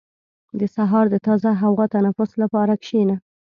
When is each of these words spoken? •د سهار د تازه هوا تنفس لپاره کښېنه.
•د 0.59 0.61
سهار 0.75 1.05
د 1.09 1.15
تازه 1.27 1.51
هوا 1.61 1.85
تنفس 1.93 2.31
لپاره 2.43 2.73
کښېنه. 2.83 3.15